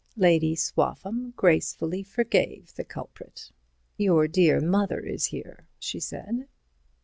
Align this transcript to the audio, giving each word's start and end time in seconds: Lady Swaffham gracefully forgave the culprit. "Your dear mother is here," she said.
Lady 0.17 0.55
Swaffham 0.55 1.29
gracefully 1.35 2.01
forgave 2.01 2.73
the 2.73 2.83
culprit. 2.83 3.51
"Your 3.97 4.27
dear 4.27 4.59
mother 4.59 5.01
is 5.01 5.25
here," 5.25 5.67
she 5.77 5.99
said. 5.99 6.47